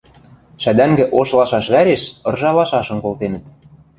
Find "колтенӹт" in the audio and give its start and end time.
3.03-3.43